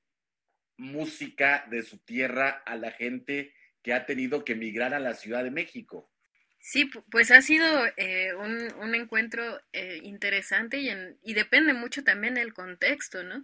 [0.78, 5.44] música de su tierra a la gente que ha tenido que emigrar a la Ciudad
[5.44, 6.12] de México.
[6.60, 7.66] Sí, pues ha sido
[7.98, 9.60] eh, un, encuentro
[10.04, 10.92] interesante y,
[11.24, 13.44] y, depende mucho también del contexto, ¿no?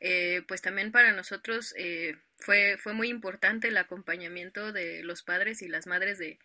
[0.00, 5.60] Eh, pues también para nosotros eh, fue, fue muy importante el acompañamiento de los padres
[5.62, 6.38] y las madres de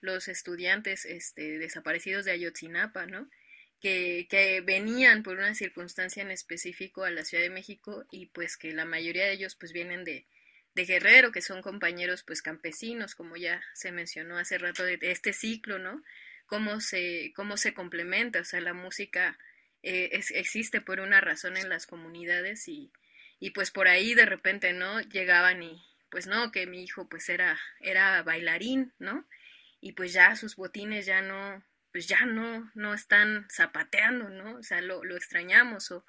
[0.00, 3.28] los estudiantes este, desaparecidos de Ayotzinapa, ¿no?
[3.80, 8.56] Que, que, venían por una circunstancia en específico a la Ciudad de México y pues
[8.56, 10.26] que la mayoría de ellos pues vienen de,
[10.74, 15.32] de Guerrero, que son compañeros pues campesinos, como ya se mencionó hace rato de, este
[15.32, 16.02] ciclo, ¿no?
[16.46, 19.38] Cómo se, cómo se complementa, o sea, la música
[19.82, 22.92] eh, existe por una razón en las comunidades y,
[23.40, 25.00] y pues por ahí de repente, ¿no?
[25.00, 29.26] Llegaban y pues no, que mi hijo pues era, era bailarín, ¿no?
[29.80, 34.58] Y pues ya sus botines ya no, pues ya no, no están zapateando, ¿no?
[34.58, 36.04] O sea, lo, lo extrañamos o,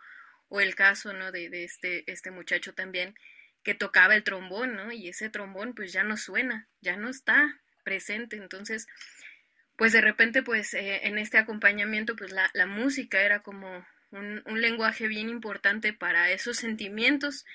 [0.49, 1.31] o el caso, ¿no?
[1.31, 3.15] De, de este, este muchacho también
[3.63, 4.91] que tocaba el trombón, ¿no?
[4.91, 8.87] Y ese trombón pues ya no suena, ya no está presente, entonces
[9.75, 14.41] pues de repente, pues eh, en este acompañamiento, pues la, la música era como un,
[14.45, 17.45] un, lenguaje bien importante para esos sentimientos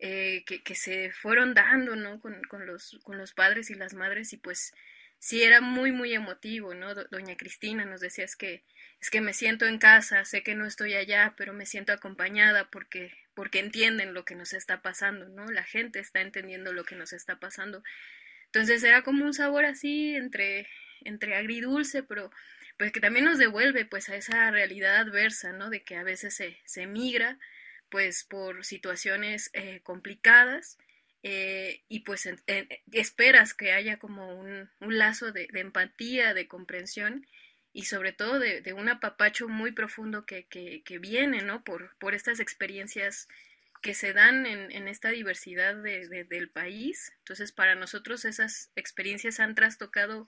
[0.00, 2.20] eh, que, que, se fueron dando, ¿no?
[2.20, 4.72] Con, con, los, con los padres y las madres y pues
[5.18, 6.94] sí era muy, muy emotivo, ¿no?
[6.94, 8.64] Doña Cristina nos decía es que,
[9.00, 12.68] es que me siento en casa, sé que no estoy allá, pero me siento acompañada
[12.70, 15.46] porque, porque entienden lo que nos está pasando, ¿no?
[15.50, 17.82] La gente está entendiendo lo que nos está pasando.
[18.46, 20.68] Entonces era como un sabor así entre,
[21.04, 22.30] entre agridulce, pero
[22.76, 25.70] pues que también nos devuelve pues a esa realidad adversa, ¿no?
[25.70, 27.38] De que a veces se, se migra
[27.88, 30.78] pues por situaciones eh, complicadas
[31.22, 32.28] eh, y pues
[32.92, 37.26] esperas que haya como un, un lazo de, empatía, de comprensión
[37.72, 41.64] y sobre todo de, de un apapacho muy profundo que, que, que, viene, ¿no?
[41.64, 43.28] Por, por estas experiencias
[43.82, 47.12] que se dan en, en esta diversidad de, del país.
[47.18, 50.26] Entonces, para nosotros esas experiencias han trastocado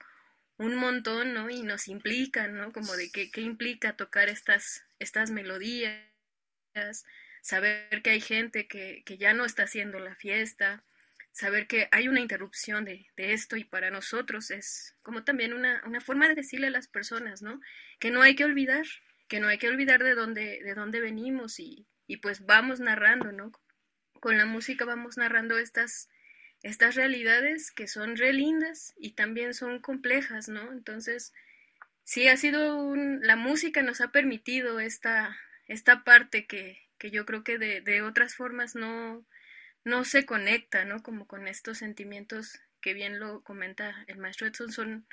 [0.61, 1.49] un montón, ¿no?
[1.49, 2.71] Y nos implican, ¿no?
[2.71, 5.97] Como de qué, qué implica tocar estas, estas melodías,
[7.41, 10.85] saber que hay gente que, que, ya no está haciendo la fiesta,
[11.33, 15.83] saber que hay una interrupción de, de, esto y para nosotros es como también una,
[15.87, 17.59] una forma de decirle a las personas, ¿no?
[17.99, 18.85] Que no hay que olvidar,
[19.29, 23.33] que no hay que olvidar de dónde, de dónde venimos y, y pues vamos narrando,
[23.33, 23.51] ¿no?
[24.21, 26.11] Con la música vamos narrando estas,
[26.63, 30.73] estas realidades que son re lindas y también son complejas, ¿no?
[30.73, 31.33] Entonces,
[32.05, 35.39] sí ha sido un, la música nos ha permitido esta,
[35.69, 39.25] esta parte que, que yo creo que de, de, otras formas no,
[39.85, 41.03] no se conecta, ¿no?
[41.03, 45.07] Como con estos sentimientos que bien lo comenta el maestro Edson, son,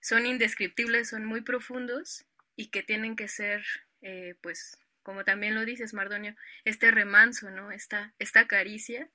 [0.00, 2.26] son indescriptibles, son muy profundos
[2.56, 3.64] y que tienen que ser,
[4.02, 7.70] eh, pues, como también lo dices, Mardonio, este remanso, ¿no?
[7.70, 9.08] Esta, esta caricia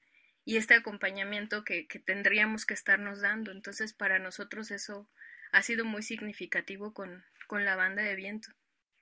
[0.47, 3.51] y este acompañamiento que, que tendríamos que estarnos dando.
[3.51, 5.09] Entonces, para nosotros eso
[5.51, 8.47] ha sido muy significativo con, con la banda de viento.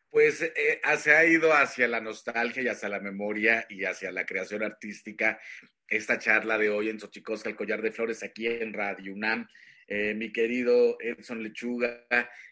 [0.10, 4.26] Pues eh, se ha ido hacia la nostalgia y hacia la memoria y hacia la
[4.26, 5.40] creación artística
[5.88, 9.48] esta charla de hoy en Xochicosca, el collar de flores, aquí en Radio UNAM.
[9.88, 12.08] Eh, mi querido Edson Lechuga,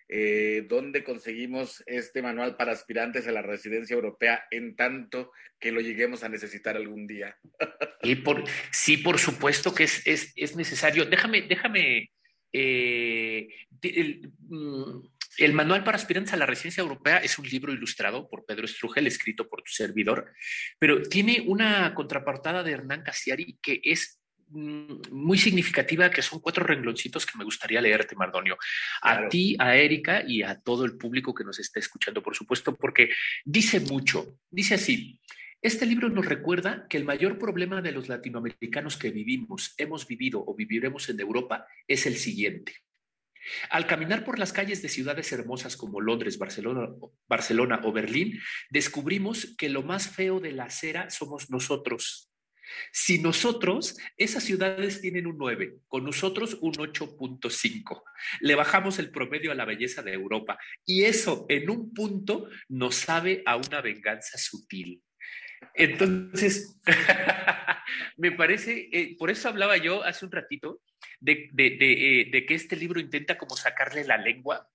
[0.08, 5.82] eh, ¿dónde conseguimos este manual para aspirantes a la residencia europea en tanto que lo
[5.82, 7.36] lleguemos a necesitar algún día?
[8.04, 11.06] y por, sí, por supuesto que es, es, es necesario.
[11.06, 12.12] Déjame, déjame
[12.52, 13.48] eh,
[13.82, 15.02] el, mm,
[15.40, 19.08] el, Manual para Aspirantes a la Residencia Europea es un libro ilustrado por Pedro Estrugel,
[19.08, 20.32] escrito por tu servidor,
[20.78, 24.23] pero tiene una contraportada de Hernán Casiari que es
[24.54, 28.58] muy significativa, que son cuatro rengloncitos que me gustaría leerte, Mardonio.
[29.02, 32.76] A ti, a Erika y a todo el público que nos está escuchando, por supuesto,
[32.76, 33.10] porque
[33.44, 34.40] dice mucho.
[34.50, 35.20] Dice así.
[35.62, 40.44] Este libro nos recuerda que el mayor problema de los latinoamericanos que vivimos, hemos vivido
[40.46, 42.74] o viviremos en Europa es el siguiente.
[43.70, 46.90] Al caminar por las calles de ciudades hermosas como Londres, Barcelona,
[47.28, 48.40] Barcelona o Berlín,
[48.70, 52.33] descubrimos que lo más feo de la acera somos nosotros.
[52.92, 58.04] Si nosotros, esas ciudades tienen un 9, con nosotros un 8.5.
[58.42, 62.96] Le bajamos el promedio a la belleza de Europa y eso en un punto nos
[62.96, 65.02] sabe a una venganza sutil.
[65.74, 66.80] Entonces,
[68.18, 70.82] me parece, eh, por eso hablaba yo hace un ratito
[71.20, 74.70] de, eh, que este libro intenta como sacarle la lengua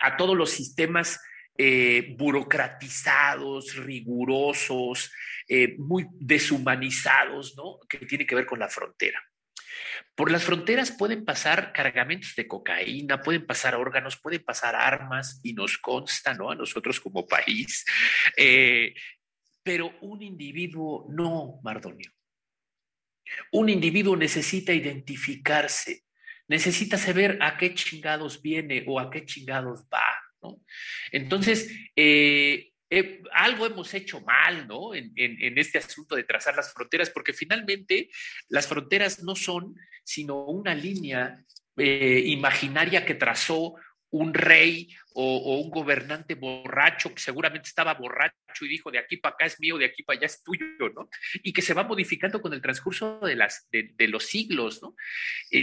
[0.00, 1.20] a todos los sistemas
[1.56, 5.12] eh, burocratizados, rigurosos,
[5.78, 7.80] muy deshumanizados, ¿no?
[7.88, 9.20] Que tiene que ver con la frontera.
[10.14, 15.52] Por las fronteras pueden pasar cargamentos de cocaína, pueden pasar órganos, pueden pasar armas y
[15.52, 16.50] nos consta, ¿no?
[16.50, 17.84] A nosotros como país,
[19.62, 22.12] pero un individuo no, Mardonio.
[23.52, 26.04] Un individuo necesita identificarse,
[26.48, 30.04] necesita saber a qué chingados viene o a qué chingados va,
[31.12, 34.94] Entonces, eh, eh, algo hemos hecho mal, ¿no?
[34.94, 35.12] En,
[35.58, 38.10] este asunto de trazar las fronteras, porque finalmente
[38.48, 41.44] las fronteras no son sino una línea
[41.76, 43.74] eh, imaginaria que trazó
[44.12, 49.34] un rey o, un gobernante borracho que seguramente estaba borracho y dijo de aquí para
[49.34, 51.08] acá es mío, de aquí para allá es tuyo, ¿no?
[51.44, 54.96] Y que se va modificando con el transcurso de, los siglos, ¿no?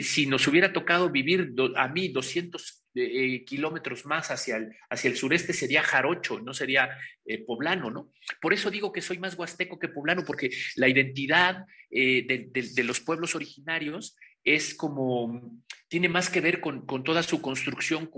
[0.02, 5.18] Si nos hubiera tocado vivir a mí 200 eh, kilómetros más hacia el, hacia el
[5.18, 6.90] sureste sería jarocho, no sería
[7.26, 8.12] eh, poblano, ¿no?
[8.42, 13.00] Por eso digo que soy más huasteco que poblano, porque la identidad de, de los
[13.00, 14.18] pueblos originarios
[14.48, 18.10] es como, tiene más que ver con, toda su construcción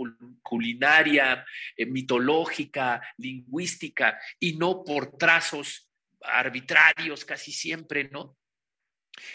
[0.44, 5.90] culinaria, eh, mitológica, lingüística, y no por trazos
[6.22, 8.38] arbitrarios casi siempre, ¿no?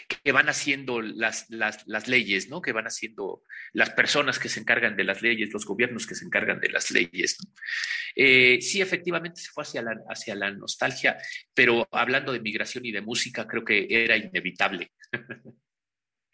[0.07, 2.61] Que van haciendo las, las, leyes, ¿no?
[2.61, 6.25] Que van haciendo las personas que se encargan de las leyes, los gobiernos que se
[6.25, 7.37] encargan de las leyes.
[8.15, 11.17] Eh, sí, efectivamente se fue hacia la, hacia la nostalgia,
[11.53, 14.91] pero hablando de migración y de música, creo que era inevitable.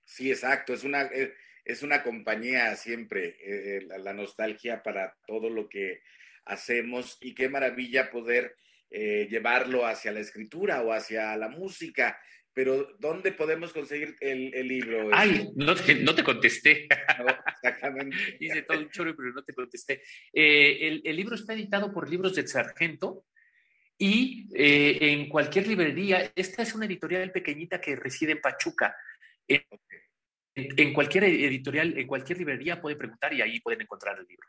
[0.04, 0.74] Sí, exacto.
[0.74, 1.34] Es una, eh,
[1.64, 6.02] es una compañía siempre, eh, la, nostalgia para todo lo que
[6.44, 8.58] hacemos y qué maravilla poder
[8.90, 12.20] llevarlo hacia la escritura o hacia la música.
[12.54, 15.10] Pero, ¿dónde podemos conseguir el, libro?
[15.14, 16.88] Ay, no te, no te contesté.
[17.48, 18.18] exactamente.
[18.40, 20.02] Hice todo un chorro, pero no te contesté.
[20.34, 23.26] el, libro está editado por Libros del Sargento
[23.98, 26.32] y en cualquier librería.
[26.36, 28.96] Esta es una editorial pequeñita que reside en Pachuca.
[30.54, 34.48] En, cualquier editorial, en cualquier librería pueden preguntar y ahí pueden encontrar el libro.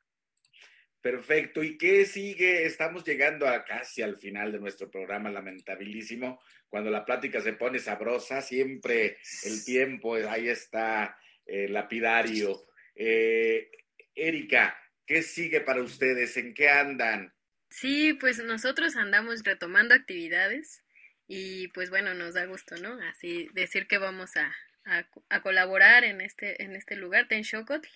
[1.03, 1.65] Perfecto.
[1.65, 2.65] ¿Y qué sigue?
[2.65, 6.41] Estamos llegando a casi al final de nuestro programa, lamentabilísimo.
[6.69, 12.67] Cuando la plática se pone sabrosa, siempre el tiempo, ahí está eh, lapidario.
[12.95, 13.69] Eh,
[14.15, 16.37] Erika, ¿qué sigue para ustedes?
[16.37, 17.35] ¿En qué andan?
[17.69, 20.85] Sí, pues nosotros andamos retomando actividades
[21.27, 22.97] y pues bueno, nos da gusto, ¿no?
[23.09, 27.89] Así decir que vamos a, a, colaborar en este, en este lugar, Tenshokotl,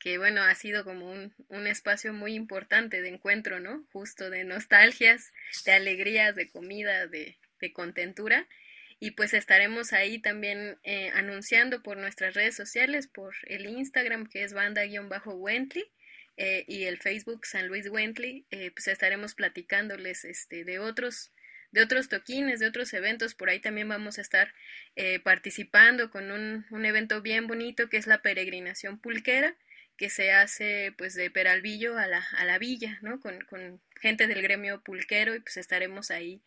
[0.00, 3.86] que bueno, ha sido como un, un, espacio muy importante de encuentro, ¿no?
[3.92, 5.32] Justo de nostalgias,
[5.64, 8.48] de alegrías, de comida, de, de contentura.
[8.98, 14.42] Y pues estaremos ahí también eh, anunciando por nuestras redes sociales, por el Instagram que
[14.42, 15.84] es banda-wentley
[16.36, 21.32] eh, y el Facebook San Luis Wentley, eh, pues estaremos platicándoles este, de otros
[21.72, 23.34] de otros toquines, de otros eventos.
[23.34, 24.52] Por ahí también vamos a estar
[24.96, 29.54] eh, participando con un, un, evento bien bonito que es la peregrinación pulquera,
[30.00, 33.20] que se hace pues de Peralvillo a la, a la villa, ¿no?
[33.20, 36.40] Con, con gente del gremio pulquero y pues estaremos ahí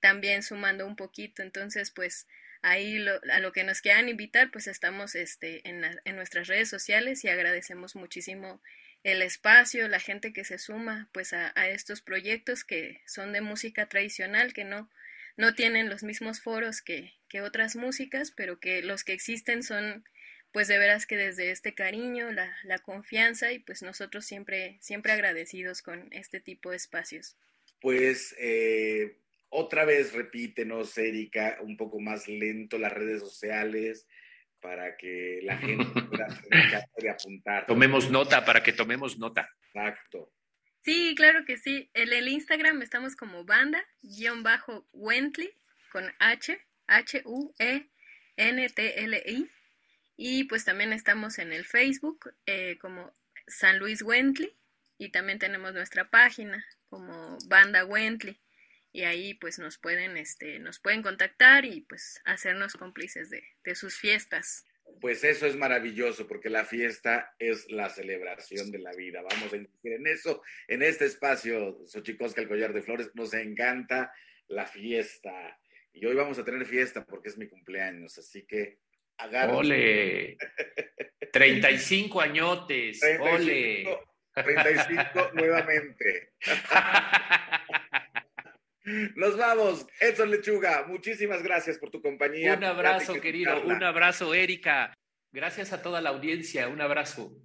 [0.00, 1.42] también sumando un poquito.
[1.42, 2.26] Entonces, pues
[2.62, 6.70] ahí lo, a lo que nos quieran invitar, pues estamos este, en, en nuestras redes
[6.70, 8.62] sociales y agradecemos muchísimo
[9.02, 13.42] el espacio, la gente que se suma pues a, a, estos proyectos que son de
[13.42, 14.88] música tradicional, que no,
[15.36, 20.06] no tienen los mismos foros que, que otras músicas, pero que los que existen son
[20.54, 25.10] pues de veras que desde este cariño, la, la confianza y pues nosotros siempre, siempre
[25.10, 27.36] agradecidos con este tipo de espacios.
[27.80, 34.06] Pues eh, otra vez repítenos, Erika, un poco más lento las redes sociales
[34.62, 36.28] para que la gente pueda
[36.98, 37.66] de apuntar.
[37.66, 39.50] Tomemos nota, para que tomemos nota.
[39.66, 40.32] Exacto.
[40.82, 41.90] Sí, claro que sí.
[41.94, 45.50] En el Instagram estamos como banda, guion bajo Wentley,
[45.90, 47.90] con H, H-U-E-N-T-L-I.
[50.16, 53.12] Y pues también estamos en el Facebook eh, como
[53.46, 54.54] San Luis Wentley.
[54.96, 58.40] Y también tenemos nuestra página como Banda Wentley
[58.94, 63.74] y ahí pues nos pueden, este, nos pueden contactar y pues hacernos cómplices de, de
[63.74, 64.64] sus fiestas.
[65.00, 69.20] Pues eso es maravilloso porque la fiesta es la celebración de la vida.
[69.20, 74.12] Vamos a insistir en eso, en este espacio, Xochicosca, el collar de flores, nos encanta
[74.46, 75.58] la fiesta.
[75.92, 78.78] Y hoy vamos a tener fiesta porque es mi cumpleaños, así que
[79.18, 79.58] agárrense.
[79.58, 80.36] ¡Ole!
[81.34, 83.98] 35 añotes, 35, ole.
[84.34, 86.32] 35 nuevamente.
[89.16, 89.86] Nos vamos.
[89.98, 92.54] Edson Lechuga, muchísimas gracias por tu compañía.
[92.54, 93.60] Un abrazo, querido.
[93.62, 94.94] Un abrazo, Erika.
[95.32, 96.68] Gracias a toda la audiencia.
[96.68, 97.36] Un abrazo.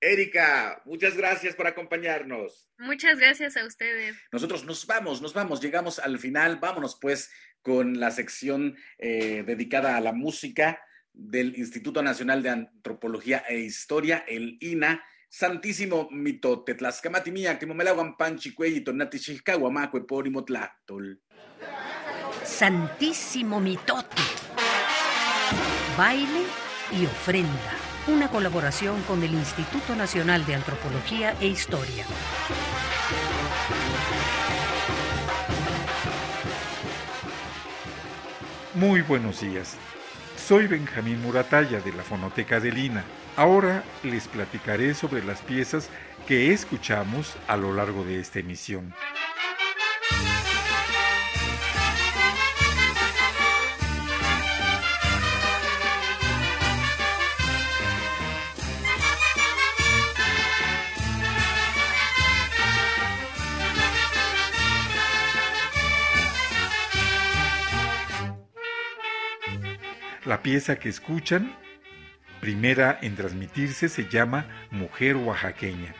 [0.00, 2.68] Erika, muchas gracias por acompañarnos.
[2.78, 4.16] Muchas gracias a ustedes.
[4.32, 6.56] Nosotros nos vamos, nos vamos, llegamos al final.
[6.56, 7.30] Vámonos pues
[7.62, 10.80] con la sección eh, dedicada a la música
[11.16, 18.16] del Instituto Nacional de Antropología e Historia, el INA Santísimo mitote, tlaskamati mía, que momelaguan
[18.16, 19.18] panchi cuellito, nati
[19.70, 21.20] macue porimo tlachtol.
[22.44, 24.22] Santísimo mitote.
[25.98, 26.44] Baile
[26.92, 27.72] y ofrenda.
[28.06, 32.06] Una colaboración con el Instituto Nacional de Antropología e Historia.
[38.74, 39.76] Muy buenos días.
[40.46, 43.02] Soy Benjamín Muratalla de la Fonoteca de Lina.
[43.34, 45.90] Ahora les platicaré sobre las piezas
[46.28, 48.94] que escuchamos a lo largo de esta emisión.
[70.26, 71.56] La pieza que escuchan
[72.40, 75.94] primera en transmitirse se llama Mujer Oaxaqueña.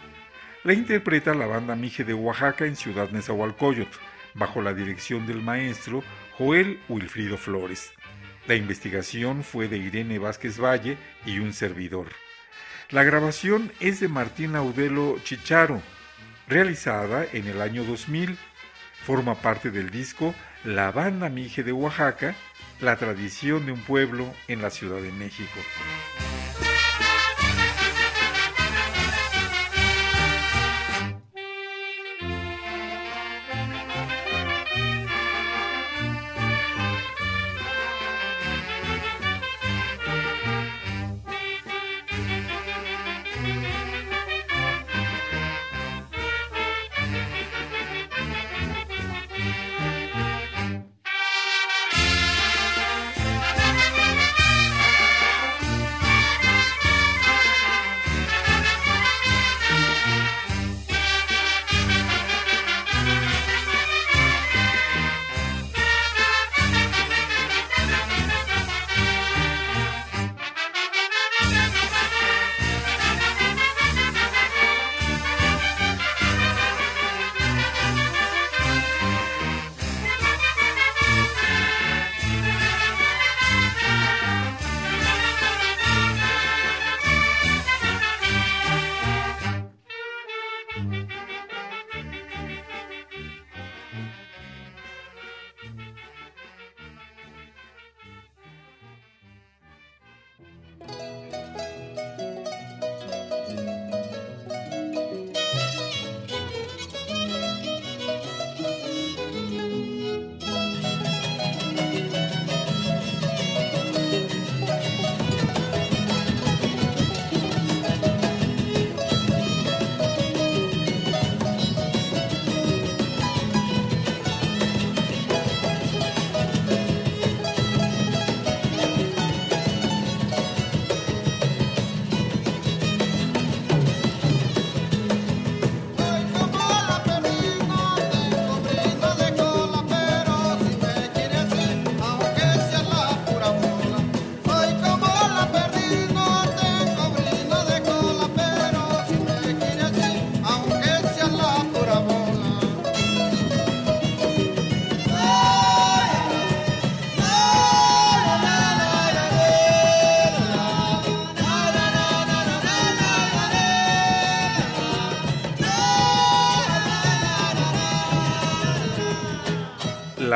[0.64, 3.96] La interpreta la banda Mije de Oaxaca en Ciudad Nezahualcóyotl,
[4.34, 6.02] bajo la dirección del maestro
[6.36, 7.92] Joel Wilfrido Flores.
[8.48, 12.08] La investigación fue de Irene Vázquez Valle y un servidor.
[12.90, 15.80] La grabación es de Martín Audelo Chicharo,
[16.48, 18.36] realizada en el año 2000.
[19.04, 22.34] Forma parte del disco La Banda Mije de Oaxaca,
[22.80, 25.60] la tradición de un pueblo en la Ciudad de México.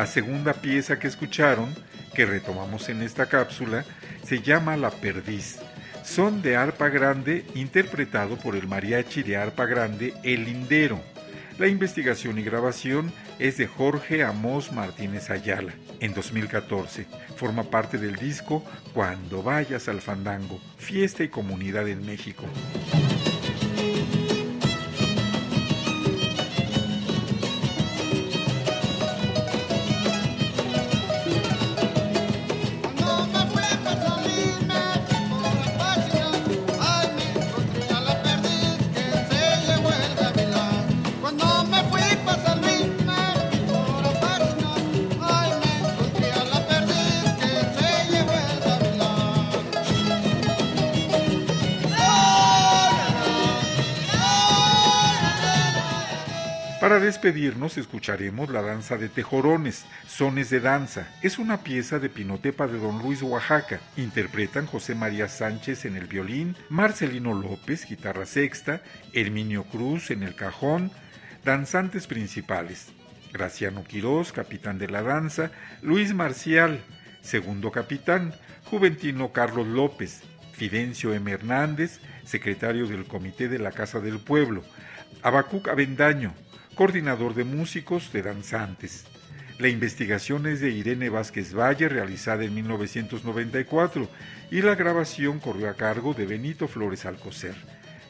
[0.00, 1.74] La segunda pieza que escucharon,
[2.14, 3.84] que retomamos en esta cápsula,
[4.24, 5.58] se llama La Perdiz.
[6.02, 10.98] Son de arpa grande interpretado por el mariachi de arpa grande El Lindero.
[11.58, 17.04] La investigación y grabación es de Jorge Amos Martínez Ayala en 2014.
[17.36, 22.44] Forma parte del disco Cuando vayas al fandango, fiesta y comunidad en México.
[57.30, 61.06] Despedirnos escucharemos la danza de tejorones, sones de danza.
[61.22, 63.78] Es una pieza de Pinotepa de Don Luis Oaxaca.
[63.96, 70.34] Interpretan José María Sánchez en el violín, Marcelino López, guitarra sexta, Herminio Cruz en el
[70.34, 70.90] cajón,
[71.44, 72.88] danzantes principales.
[73.32, 75.52] Graciano Quirós, capitán de la danza,
[75.82, 76.80] Luis Marcial,
[77.22, 80.22] segundo capitán, Juventino Carlos López,
[80.52, 81.30] Fidencio M.
[81.30, 84.64] Hernández, secretario del Comité de la Casa del Pueblo,
[85.22, 86.34] Abacuc Avendaño,
[86.74, 89.04] coordinador de músicos de danzantes.
[89.58, 94.08] La investigación es de Irene Vázquez Valle, realizada en 1994,
[94.50, 97.54] y la grabación corrió a cargo de Benito Flores Alcocer.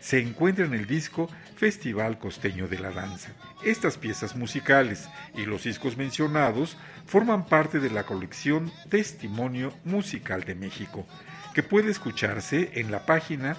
[0.00, 3.32] Se encuentra en el disco Festival Costeño de la Danza.
[3.64, 10.54] Estas piezas musicales y los discos mencionados forman parte de la colección Testimonio Musical de
[10.54, 11.04] México,
[11.52, 13.56] que puede escucharse en la página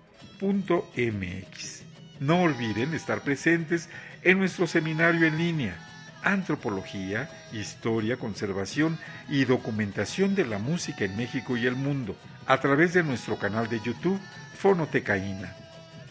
[2.19, 3.89] No olviden estar presentes
[4.23, 5.75] en nuestro seminario en línea
[6.23, 8.97] Antropología, Historia, Conservación
[9.29, 13.67] y Documentación de la Música en México y el Mundo a través de nuestro canal
[13.69, 14.19] de YouTube
[14.57, 15.55] Fonotecaína.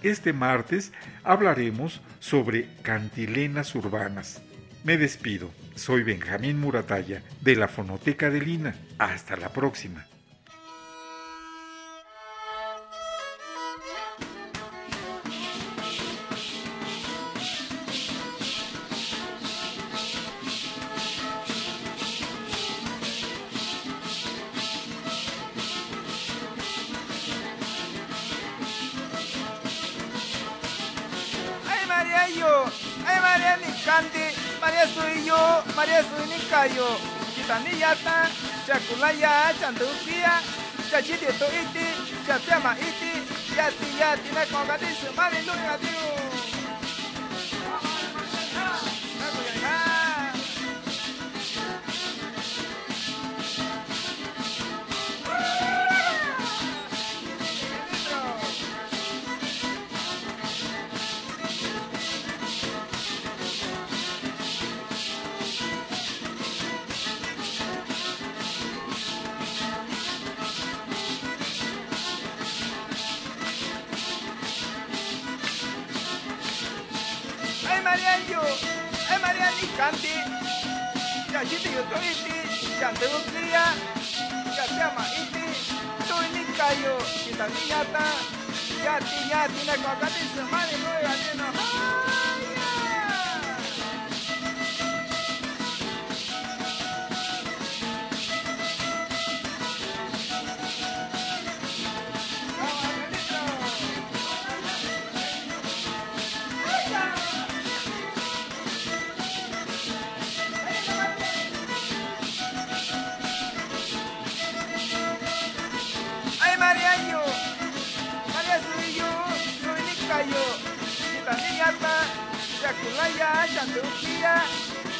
[0.03, 0.93] Este martes
[1.25, 4.43] hablaremos sobre cantilenas urbanas.
[4.85, 5.51] Me despido.
[5.77, 8.75] Soy Benjamín Murataya de la Fonoteca de Lina.
[8.99, 10.07] Hasta la próxima.
[36.67, 36.89] yo
[37.35, 38.29] kita ni yata
[38.67, 40.33] cha kulaya cha ndukia
[40.91, 41.87] cha chidi to iti
[42.27, 43.13] cha tema iti
[43.57, 46.32] ya ti ya ti na kongati sumani nuri adiu
[78.23, 78.43] Mario,
[79.11, 80.17] e ε, Mariani Candy,
[81.31, 82.39] και αγίτη Ιωτοίτη,
[82.79, 83.65] και Αντεουγκλία,
[84.55, 85.47] και Αντέαμα Ήτη,
[86.07, 88.07] του Νίκαιο, και τα Νίγιατα,
[88.83, 92.02] για τη Νιά την Εκοκατή, σε Μάρι Ρόι, Αντίνο,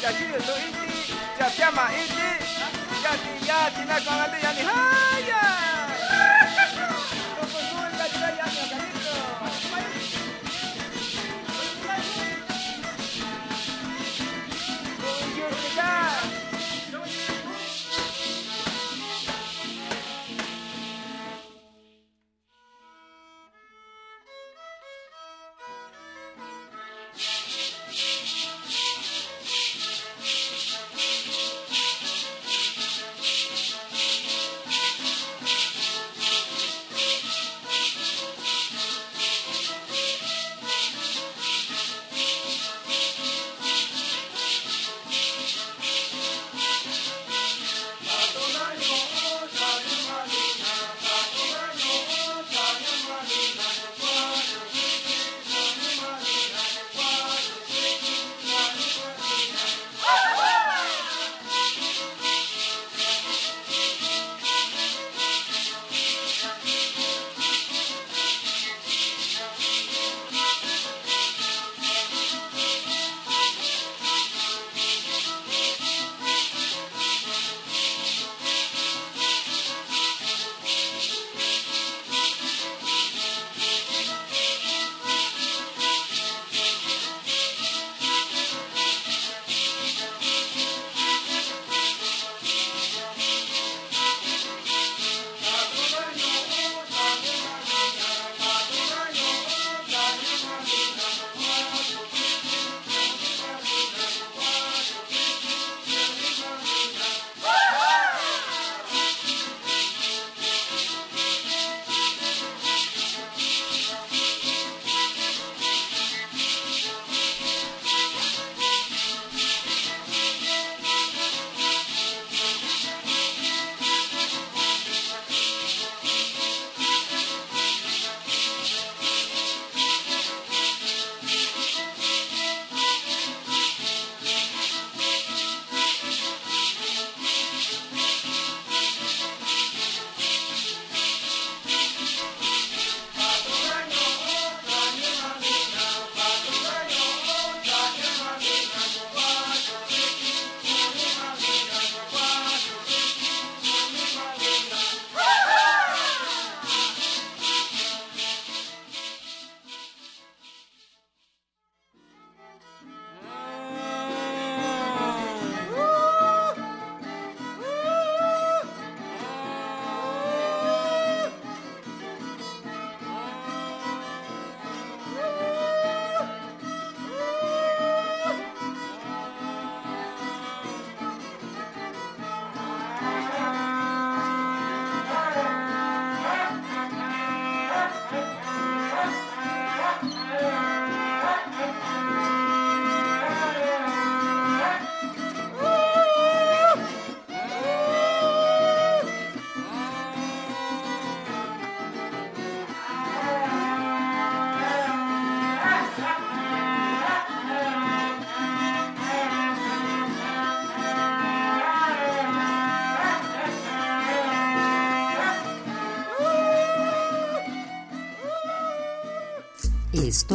[0.03, 2.13] 加鸡也多一只，加蛋嘛一只，
[3.01, 5.82] 加鸡呀鸡，那刚刚对呀，你嗨呀。